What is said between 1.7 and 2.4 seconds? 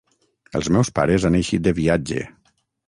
viatge.